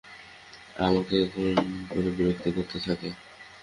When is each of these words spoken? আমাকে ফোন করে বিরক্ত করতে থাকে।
আমাকে 0.77 1.15
ফোন 1.31 1.53
করে 1.89 2.09
বিরক্ত 2.17 2.45
করতে 2.55 2.77
থাকে। 2.85 3.09